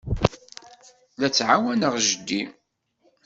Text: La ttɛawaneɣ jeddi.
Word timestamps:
La 1.19 1.27
ttɛawaneɣ 1.29 1.93
jeddi. 2.07 2.41